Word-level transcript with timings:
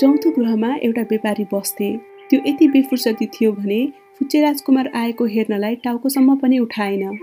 चौथो 0.00 0.30
ग्रहमा 0.30 0.68
एउटा 0.84 1.02
व्यापारी 1.02 1.44
बस्थे। 1.52 1.86
त्यो 2.30 2.40
यति 2.46 2.66
बेफुर्सती 2.68 3.26
थियो 3.26 3.52
भने 3.52 3.78
फुच्चे 4.18 4.40
राजकुमार 4.42 4.90
आएको 4.94 5.24
हेर्नलाई 5.26 5.74
टाउकोसम्म 5.84 6.36
पनि 6.38 6.58
उठाएन। 6.58 7.18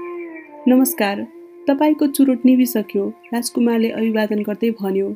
नमस्कार 0.67 1.21
तपाईँको 1.67 2.07
चुरोट 2.07 2.45
निभिसक्यो 2.45 3.07
राजकुमारले 3.33 3.89
अभिवादन 3.91 4.41
गर्दै 4.43 4.71
भन्यो। 4.81 5.07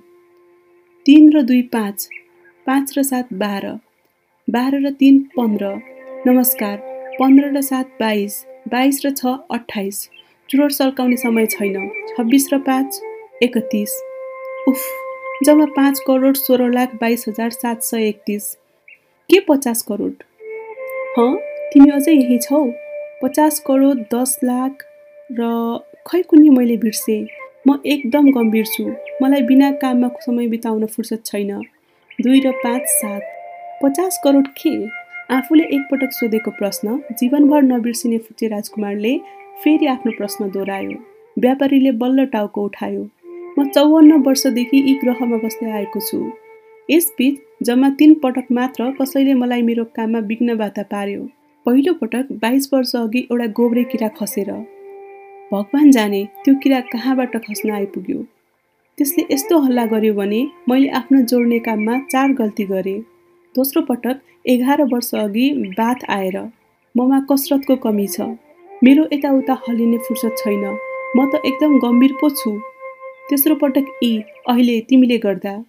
तिन 1.05 1.29
र 1.31 1.41
दुई 1.41 1.61
पाँच 1.73 2.07
पाँच 2.67 2.93
र 2.97 3.03
सात 3.03 3.33
बाह्र 3.35 3.73
बाह्र 4.47 4.79
र 4.85 4.91
तिन 4.95 5.19
पन्ध्र 5.35 5.73
नमस्कार 6.27 6.77
पन्ध्र 7.19 7.51
र 7.57 7.61
सात 7.61 7.91
बाइस 7.99 8.43
बाइस 8.71 9.05
र 9.05 9.11
छ 9.11 9.35
अठाइस 9.51 10.01
चुरोट 10.49 10.71
सल्काउने 10.71 11.17
समय 11.17 11.45
छैन 11.51 11.75
छब्बिस 12.07 12.49
र 12.53 12.63
पाँच 12.63 13.01
एकतिस। 13.43 14.01
उफ 14.67 14.81
जम्मा 15.43 15.65
पाँच 15.65 15.99
करोड 15.99 16.35
सोह्र 16.35 16.69
लाख 16.71 16.95
बाइस 16.95 17.25
हजार 17.27 17.49
सात 17.49 17.83
सय 17.83 18.07
एकतिस। 18.07 18.53
के 19.29 19.39
पचास 19.39 19.81
करोड? 19.81 20.13
हँ 21.17 21.35
तिमी 21.73 21.89
अझै 21.89 22.11
यहीँ 22.11 22.39
छौ। 22.39 22.71
पचास 23.23 23.59
करोड 23.59 23.99
दस 24.13 24.39
लाख 24.43 24.83
र 25.31 25.79
खै 26.07 26.21
कुनै 26.21 26.49
मैले 26.49 26.77
बिर्सेँ? 26.77 27.27
म 27.67 27.79
एकदम 27.85 28.31
गम्भीर 28.31 28.65
छु। 28.65 28.83
मलाई 29.21 29.41
बिना 29.41 29.71
काममा 29.71 30.07
समय 30.07 30.47
बिताउन 30.47 30.85
फुर्सद 30.85 31.21
छैन। 31.25 31.61
दुई 32.21 32.39
र 32.39 32.51
पाँच 32.51 32.81
सात। 32.85 33.21
पचास 33.83 34.19
करोड 34.23 34.47
के? 34.47 34.73
आफूले 35.35 35.63
एकपटक 35.63 36.11
सोधेको 36.11 36.51
प्रश्न 36.51 36.99
जीवनभर 37.11 37.61
नबिर्सिने 37.61 38.17
फुचे 38.17 38.47
राजकुमारले 38.47 39.17
फेरि 39.63 39.85
आफ्नो 39.85 40.11
प्रश्न 40.17 40.49
दोहोऱ्यायो। 40.49 40.97
व्यापारीले 41.39 41.91
बल्ल 41.91 42.25
टाउको 42.25 42.65
उठायो। 42.65 43.07
म 43.57 43.67
चौवन्न 43.75 44.21
वर्षदेखि 44.25 44.77
यी 44.77 44.93
ग्रहमा 45.01 45.37
बस्दै 45.43 45.71
आएको 45.71 45.99
छु। 45.99 46.17
यसबिच 46.89 47.35
जम्मा 47.67 47.89
तिन 47.99 48.13
पटक 48.23 48.47
मात्र 48.51 48.89
कसैले 48.99 49.33
मलाई 49.33 49.61
मेरो 49.61 49.83
काममा 49.95 50.19
विघ्न 50.29 50.55
बाधा 50.57 50.83
पार्यो। 50.91 51.21
पहिलो 51.65 51.93
पटक 51.93 52.31
बाइस 52.41 52.69
वर्ष 52.73 52.95
अघि 52.95 53.19
एउटा 53.31 53.47
गोब्रे 53.57 53.83
किरा 53.91 54.07
खसेर। 54.19 54.51
भगवान् 55.53 55.91
जाने 55.91 56.23
त्यो 56.43 56.55
किरा 56.63 56.79
कहाँबाट 56.93 57.37
खस्न 57.45 57.71
आइपुग्यो? 57.71 58.21
त्यसले 58.97 59.25
यस्तो 59.31 59.59
हल्ला 59.59 59.85
गर्यो 59.85 60.13
भने 60.13 60.41
मैले 60.69 60.87
आफ्नो 60.99 61.21
जोड्ने 61.31 61.59
काममा 61.67 61.99
चार 62.11 62.33
गल्ती 62.39 62.63
गरेँ। 62.71 62.99
दोस्रो 63.55 63.81
पटक 63.81 64.21
एघार 64.47 64.83
वर्ष 64.93 65.13
अघि 65.15 65.51
बाथ 65.77 66.09
आएर 66.09 66.37
ममा 66.95 67.19
कसरतको 67.31 67.75
कमी 67.85 68.07
छ। 68.07 68.21
मेरो 68.83 69.03
यताउता 69.13 69.53
हलिने 69.67 69.97
फुर्सद 70.07 70.35
छैन। 70.37 70.65
म 71.17 71.25
त 71.31 71.41
एकदम 71.45 71.77
गम्भीर 71.79 72.13
पो 72.21 72.29
छु। 72.29 72.51
तेस्रो 73.29 73.55
पटक 73.55 73.85
यी 74.03 74.23
अहिले 74.49 74.81
तिमीले 74.81 75.17
गर्दा। 75.17 75.63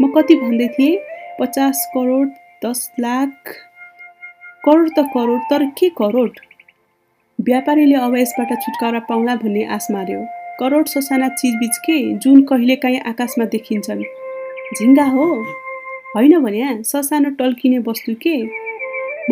म 0.00 0.12
कति 0.12 0.34
भन्दै 0.34 0.68
थिएँ 0.68 0.98
पचास 1.40 1.90
करोड 1.94 2.28
दस 2.64 2.92
लाख। 3.00 3.32
करोड 4.64 4.88
त 4.90 4.98
करोड 4.98 5.40
तर 5.50 5.64
के 5.64 5.88
करोड? 5.88 6.30
व्यापारीले 7.40 7.94
अब 7.94 8.16
यसबाट 8.16 8.48
छुटकारा 8.48 8.98
पाउला 8.98 9.36
भन्ने 9.36 9.64
आश 9.64 9.86
मार्यो। 9.90 10.26
करोड 10.60 10.86
ससाना 10.86 11.28
चिजबिज 11.28 11.78
के? 11.78 12.12
जुन 12.12 12.42
कहिलेकाहीँ 12.42 13.00
आकाशमा 13.00 13.44
देखिन्छन्। 13.44 14.02
झिङ्गा 14.78 15.04
हो? 15.04 15.44
होइन 16.16 16.38
भने 16.38 16.82
ससानो 16.82 17.30
टल्किने 17.30 17.78
वस्तु 17.78 18.14
के? 18.14 18.42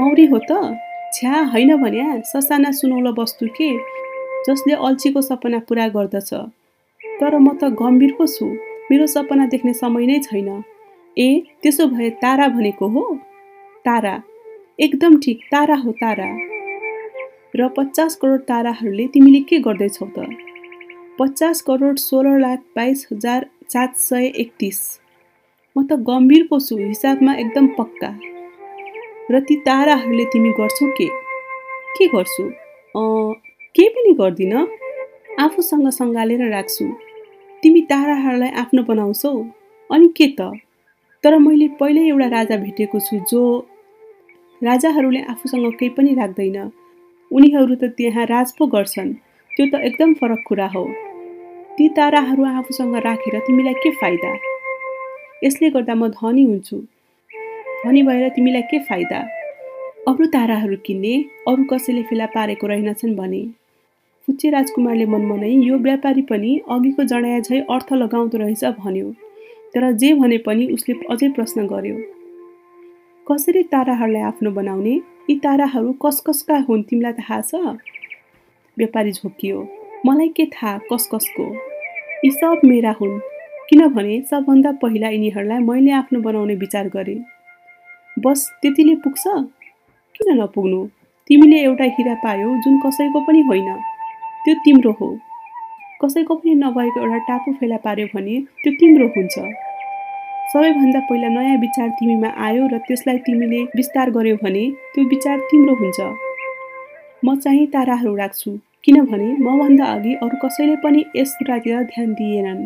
मौरी 0.00 0.26
हो 0.26 0.38
त? 0.38 0.78
छ्या 1.12 1.40
होइन 1.42 1.76
भने 1.76 2.22
ससाना 2.22 2.70
सुनौलो 2.70 3.22
वस्तु 3.22 3.46
के? 3.46 3.76
जसले 4.46 4.74
अल्छीको 4.74 5.22
सपना 5.22 5.58
पुरा 5.58 5.88
गर्दछ। 5.88 6.34
तर 7.20 7.38
म 7.38 7.48
त 7.60 7.64
गम्भीर 7.64 8.12
पो 8.18 8.26
छु। 8.26 8.46
मेरो 8.90 9.06
सपना 9.06 9.46
देख्ने 9.46 9.72
समय 9.72 10.06
नै 10.06 10.18
छैन। 10.18 10.48
ए 11.18 11.42
त्यसो 11.62 11.86
भए 11.86 12.10
तारा 12.10 12.48
भनेको 12.48 12.88
हो? 12.88 13.02
तारा। 13.84 14.22
एकदम 14.80 15.18
ठिक 15.18 15.40
तारा 15.52 15.74
हो 15.74 15.92
तारा। 15.92 16.28
र 17.56 17.68
पचास 17.68 18.14
करोड 18.16 18.40
ताराहरूले 18.40 19.06
तिमीले 19.06 19.40
के 19.40 19.58
गर्दैछौ 19.58 20.06
त? 20.06 20.26
पचास 21.18 21.60
करोड 21.60 21.96
सोह्र 21.96 22.38
लाख 22.38 22.58
बाइस 22.76 23.08
हजार 23.12 23.46
सात 23.72 23.96
सय 23.96 24.26
एकतिस। 24.26 24.78
म 25.76 25.86
त 25.86 25.92
गम्भीर 25.92 26.46
पो 26.50 26.60
छु 26.60 26.76
हिसाबमा 26.76 27.34
एकदम 27.34 27.66
पक्का। 27.78 28.10
र 29.30 29.40
ती 29.40 29.56
ताराहरूले 29.56 30.24
तिमी 30.24 30.50
गर्छौ 30.50 30.86
के? 30.86 31.08
के 31.98 32.06
गर्छु? 32.06 32.50
के 33.74 33.88
पनि 33.88 34.12
गर्दिन। 34.12 34.54
आफूसँग 35.40 35.88
सङ्घालेर 35.90 36.48
राख्छु। 36.50 37.07
ताराहरूलाई 37.90 38.50
आफ्नो 38.50 38.82
बनाउँछौ? 38.82 39.30
अनि 39.90 40.08
के 40.16 40.26
त? 40.40 40.52
तर 41.24 41.38
मैले 41.38 41.68
पहिल्यै 41.68 42.08
एउटा 42.08 42.26
राजा 42.26 42.56
भेटेको 42.56 42.98
छु 43.00 43.18
जो 43.30 43.66
राजाहरूले 44.62 45.20
आफूसँग 45.20 45.72
केही 45.72 45.88
पनि 45.88 46.14
राख्दैन। 46.14 46.70
उनीहरू 47.32 47.74
त 47.74 47.84
त्यहाँ 47.84 48.26
राज 48.26 48.52
पो 48.52 48.66
गर्छन्। 48.66 49.12
त्यो 49.50 49.66
त 49.66 49.74
एकदम 49.74 50.14
फरक 50.14 50.44
कुरा 50.46 50.66
हो। 50.66 50.84
ती 51.78 51.88
ताराहरू 51.88 52.44
आफूसँग 52.44 52.96
राखेर 52.96 53.38
तिमीलाई 53.38 53.74
के 53.74 53.90
फाइदा? 53.90 54.32
यसले 55.44 55.70
गर्दा 55.70 55.94
म 55.94 56.08
धनी 56.08 56.42
हुन्छु। 56.42 56.76
धनी 57.84 58.02
भएर 58.02 58.28
तिमीलाई 58.28 58.62
के 58.62 58.78
फाइदा? 58.78 59.18
अरू 60.08 60.26
ताराहरू 60.26 60.76
किन्ने 60.86 61.14
अरू 61.48 61.64
कसैले 61.64 62.02
फेला 62.02 62.26
पारेको 62.26 62.66
रहेनछन् 62.66 63.16
भने। 63.16 63.57
फुच्चे 64.28 64.48
राजकुमारले 64.50 65.04
मनमनै 65.04 65.50
यो 65.64 65.76
व्यापारी 65.78 66.22
पनि 66.22 66.50
अघिको 66.68 67.04
झै 67.04 67.60
अर्थ 67.74 67.92
लगाउँदो 67.92 68.38
रहेछ 68.38 68.64
भन्यो। 68.80 69.06
तर 69.74 69.84
जे 69.92 70.12
भने 70.14 70.38
पनि 70.38 70.66
उसले 70.72 70.94
अझै 71.10 71.28
प्रश्न 71.28 71.64
गर्यो। 71.66 71.96
कसरी 73.26 73.62
ताराहरूलाई 73.72 74.22
आफ्नो 74.22 74.50
बनाउने? 74.50 74.94
यी 75.30 75.38
ताराहरू 75.38 75.92
कस 76.04 76.20
कसका 76.26 76.58
हुन्? 76.68 76.82
तिमीलाई 76.82 77.12
थाहा 77.12 77.40
छ? 77.40 77.54
व्यापारी 78.76 79.12
झोकियो 79.12 79.66
मलाई 80.06 80.28
के 80.36 80.46
थाहा? 80.46 80.76
कस 80.92 81.08
कसको 81.14 81.50
यी 82.24 82.30
सब 82.30 82.60
मेरा 82.64 82.94
हुन्। 83.00 83.18
किनभने 83.68 84.20
सबभन्दा 84.30 84.72
पहिला 84.82 85.08
यिनीहरूलाई 85.08 85.58
मैले 85.64 85.90
आफ्नो 86.04 86.20
बनाउने 86.20 86.54
विचार 86.54 86.88
गरेँ। 86.88 87.20
बस 88.16 88.48
त्यतिले 88.62 88.94
पुग्छ? 88.94 89.24
किन 90.14 90.42
नपुग्नु? 90.42 90.86
तिमीले 91.30 91.58
एउटा 91.62 91.84
हिरा 91.96 92.14
पायौ 92.24 92.56
जुन 92.64 92.80
कसैको 92.80 93.20
पनि 93.20 93.42
होइन। 93.48 93.78
त्यो 94.48 94.56
तिम्रो 94.64 94.90
हो। 94.90 95.06
कसैको 96.02 96.34
पनि 96.34 96.54
नभएको 96.54 97.00
एउटा 97.00 97.16
टापु 97.24 97.52
फेला 97.52 97.76
पार्यो 97.76 98.06
भने 98.14 98.36
त्यो 98.62 98.70
तिम्रो 98.72 99.06
हुन्छ। 99.06 99.34
सबैभन्दा 100.52 101.00
पहिला 101.00 101.28
नयाँ 101.28 101.56
विचार 101.56 101.88
तिमीमा 101.88 102.28
आयो 102.46 102.66
र 102.72 102.78
त्यसलाई 102.78 103.18
तिमीले 103.18 103.60
विस्तार 103.76 104.10
गर्यो 104.10 104.36
भने 104.42 104.64
त्यो 104.94 105.04
विचार 105.04 105.38
तिम्रो 105.50 105.74
हुन्छ। 105.74 106.00
म 107.24 107.36
चाहिँ 107.36 107.66
ताराहरू 107.66 108.14
राख्छु 108.16 108.56
किनभने 108.84 109.28
मभन्दा 109.44 109.84
अघि 109.84 110.14
अरू 110.24 110.36
कसैले 110.44 110.76
पनि 110.76 111.04
यस 111.16 111.36
कुरातिर 111.38 111.82
ध्यान 111.92 112.12
दिएनन्। 112.12 112.62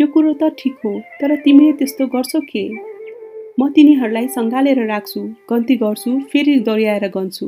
यो 0.00 0.06
कुरो 0.06 0.32
त 0.32 0.50
ठिक 0.58 0.74
हो 0.84 0.98
तर 1.20 1.36
तिमीले 1.36 1.72
त्यस्तो 1.72 2.06
गर्छौ 2.06 2.40
के? 2.50 2.64
म 3.60 3.68
तिनीहरूलाई 3.70 4.26
सङ्घालेर 4.28 4.86
राख्छु 4.86 5.20
गन्ती 5.50 5.76
गर्छु 5.76 6.18
फेरि 6.32 6.58
दोहोऱ्याएर 6.66 7.08
गन्छु। 7.08 7.46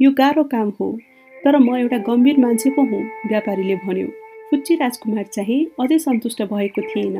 यो 0.00 0.10
गाह्रो 0.10 0.44
काम 0.54 0.72
हो। 0.80 0.98
तर 1.44 1.56
म 1.58 1.76
एउटा 1.76 1.98
गम्भीर 2.06 2.38
मान्छे 2.40 2.70
पो 2.70 2.82
हुँ 2.82 3.02
व्यापारीले 3.28 3.74
भन्यो। 3.84 4.06
फुच्ची 4.50 4.74
राजकुमार 4.74 5.24
चाहिँ 5.24 5.64
अझै 5.80 5.98
सन्तुष्ट 5.98 6.42
भएको 6.42 6.82
थिएन। 6.82 7.16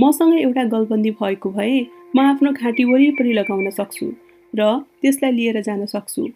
मसँग 0.00 0.34
एउटा 0.40 0.64
गलबन्दी 0.64 1.10
भएको 1.10 1.50
भए 1.50 1.80
म 2.16 2.20
आफ्नो 2.20 2.52
घाँटी 2.52 2.84
वरिपरि 2.84 3.32
लगाउन 3.32 3.70
सक्छु 3.70 4.06
र 4.54 4.78
त्यसलाई 5.02 5.32
लिएर 5.32 5.60
जान 5.62 5.84
सक्छु। 5.86 6.28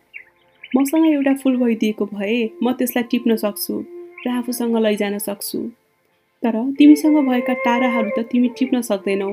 मसँग 0.76 1.06
एउटा 1.06 1.34
फुल 1.34 1.56
भइदिएको 1.56 2.04
भए 2.12 2.36
म 2.62 2.72
त्यसलाई 2.72 3.04
टिप्न 3.10 3.36
सक्छु 3.36 3.75
र 4.26 4.31
आफूसँग 4.31 4.76
लैजान 4.76 5.19
सक्छु। 5.19 5.58
तर 6.42 6.56
तिमीसँग 6.78 7.16
भएका 7.28 7.54
ताराहरू 7.64 8.10
त 8.19 8.26
तिमी 8.32 8.48
टिप्न 8.58 8.81
सक्दैनौ। 8.81 9.31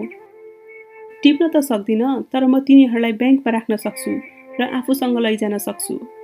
टिप्न 1.24 1.48
त 1.48 1.60
सक्दिन 1.64 2.04
तर 2.32 2.46
म 2.46 2.60
तिनीहरूलाई 2.60 3.14
ब्याङ्कमा 3.14 3.52
राख्न 3.52 3.76
सक्छु 3.76 4.12
र 4.60 4.70
आफूसँग 4.74 5.18
लैजान 5.20 5.58
सक्छु। 5.58 6.21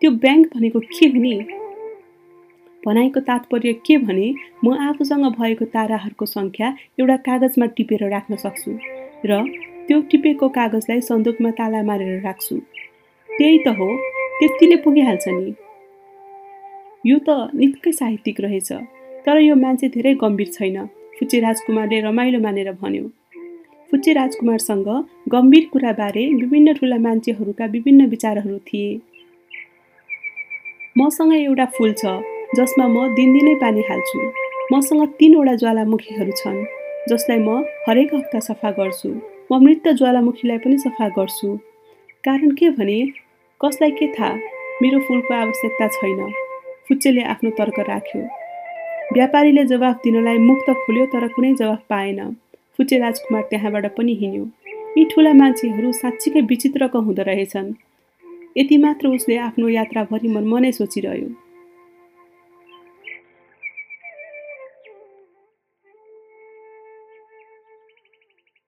त्यो 0.00 0.10
ब्याङ्क 0.22 0.46
भनेको 0.54 0.80
के 0.94 1.06
हुने 1.12 1.36
भनाइको 2.82 3.20
तात्पर्य 3.28 3.72
के 3.86 3.96
भने 3.98 4.26
म 4.64 4.74
आफूसँग 4.88 5.24
भएको 5.38 5.64
ताराहरूको 5.74 6.26
सङ्ख्या 6.26 6.68
एउटा 7.00 7.16
कागजमा 7.28 7.66
टिपेर 7.76 8.02
राख्न 8.10 8.36
सक्छु 8.44 8.72
र 9.26 9.40
त्यो 9.86 10.00
टिपेको 10.10 10.48
कागजलाई 10.58 11.00
सन्दुकमा 11.08 11.50
ताला 11.58 11.82
मारेर 11.88 12.20
राख्छु। 12.22 12.56
त्यही 13.28 13.58
त 13.66 13.68
हो 13.78 13.88
त्यतिले 14.38 14.76
पुगिहाल्छ 14.84 15.24
नि। 15.28 15.54
यो 17.04 17.16
त 17.26 17.28
निकै 17.54 17.92
साहित्यिक 17.92 18.40
रहेछ 18.40 18.70
तर 19.26 19.36
यो 19.40 19.54
मान्छे 19.64 19.88
धेरै 19.96 20.14
गम्भीर 20.22 20.48
छैन 20.56 20.78
फुच्चे 21.18 21.40
राजकुमारले 21.40 22.00
रमाइलो 22.06 22.38
मानेर 22.46 22.70
भन्यो। 22.82 23.04
फुच्चे 23.90 24.12
राजकुमारसँग 24.12 24.88
गम्भीर 25.34 25.64
कुराबारे 25.72 26.24
विभिन्न 26.40 26.72
ठुला 26.78 26.98
मान्छेहरूका 27.06 27.64
विभिन्न 27.74 28.06
विचारहरू 28.14 28.58
थिए। 28.68 28.88
मसँग 30.98 31.32
एउटा 31.34 31.64
फुल 31.76 31.92
छ 31.92 32.10
जसमा 32.56 32.84
म 32.86 33.14
दिनदिनै 33.14 33.54
पानी 33.54 33.82
हाल्छु। 33.88 34.18
मसँग 34.72 35.02
तिनवटा 35.18 35.54
ज्वालामुखीहरू 35.54 36.32
छन् 36.32 36.56
जसलाई 37.08 37.38
म 37.38 37.56
हरेक 37.88 38.14
हप्ता 38.14 38.40
सफा 38.40 38.70
गर्छु। 38.70 39.08
म 39.52 39.58
मृत 39.64 39.88
ज्वालामुखीलाई 40.00 40.58
पनि 40.58 40.78
सफा 40.78 41.08
गर्छु। 41.18 41.48
कारण 42.24 42.50
के 42.50 42.70
भने 42.80 42.96
कसलाई 43.60 43.90
के 43.90 44.06
थाहा 44.16 44.32
मेरो 44.82 45.00
फुलको 45.00 45.34
आवश्यकता 45.34 45.88
छैन। 45.88 46.20
फुच्चेले 46.88 47.22
आफ्नो 47.32 47.50
तर्क 47.50 47.78
राख्यो। 47.92 48.22
व्यापारीले 49.12 49.64
जवाफ 49.64 49.96
दिनलाई 50.04 50.38
मुख 50.48 50.58
त 50.68 50.80
खोल्यो 50.80 51.06
तर 51.06 51.28
कुनै 51.28 51.52
जवाफ 51.54 51.82
पाएन। 51.88 52.20
फुच्चे 52.76 52.98
राजकुमार 52.98 53.42
त्यहाँबाट 53.50 53.86
पनि 53.96 54.14
हिँड्यो। 54.22 54.44
यी 54.96 55.04
ठुला 55.12 55.32
मान्छेहरू 55.32 55.92
साँच्चीकै 55.92 56.40
विचित्रको 56.52 57.00
हुँदो 57.00 57.22
रहेछन्। 57.22 57.68
यति 58.56 58.76
मात्र 58.78 59.08
उसले 59.08 59.36
आफ्नो 59.36 59.68
यात्राभरि 59.68 60.28
मन 60.28 60.44
मनै 60.44 60.72
सोचिरह्यो। 60.72 61.45